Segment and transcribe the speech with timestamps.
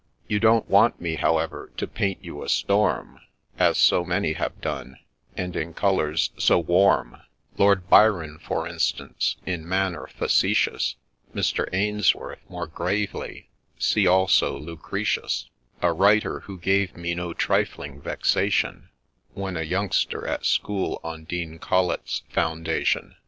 [0.27, 3.19] You don't want me, however, to paint you a Storm,
[3.59, 4.97] As so many have done,
[5.37, 7.17] and in colours so warm;
[7.59, 10.95] Lord Byron, for instance, in manner facetious,
[11.35, 11.67] Mr.
[11.71, 15.51] Ainsworth more gravely,— see also Lucretius,—
[15.83, 18.89] A writer who gave me no trifling vexation
[19.35, 23.17] When a youngster at school on Dean Colet's foundation.